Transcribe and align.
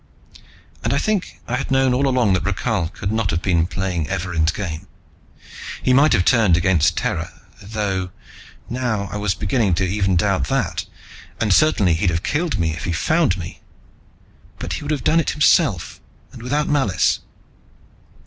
And 0.83 0.93
I 0.95 0.97
think 0.97 1.39
I 1.47 1.57
had 1.57 1.69
known 1.69 1.93
all 1.93 2.07
along 2.07 2.33
that 2.33 2.43
Rakhal 2.43 2.89
could 2.91 3.11
not 3.11 3.29
have 3.29 3.43
been 3.43 3.67
playing 3.67 4.07
Evarin's 4.07 4.51
game. 4.51 4.87
He 5.83 5.93
might 5.93 6.13
have 6.13 6.25
turned 6.25 6.57
against 6.57 6.97
Terra 6.97 7.31
though 7.61 8.09
now 8.67 9.09
I 9.11 9.17
was 9.17 9.35
beginning 9.35 9.77
even 9.79 10.17
to 10.17 10.23
doubt 10.25 10.47
that 10.47 10.87
and 11.39 11.53
certainly 11.53 11.93
he'd 11.93 12.09
have 12.09 12.23
killed 12.23 12.57
me 12.57 12.71
if 12.71 12.85
he 12.85 12.91
found 12.93 13.37
me. 13.37 13.61
But 14.57 14.73
he 14.73 14.81
would 14.81 14.89
have 14.89 15.03
done 15.03 15.19
it 15.19 15.29
himself, 15.29 16.01
and 16.31 16.41
without 16.41 16.67
malice. 16.67 17.19